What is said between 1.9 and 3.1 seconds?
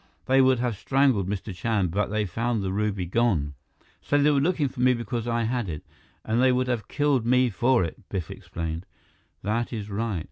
but they found the ruby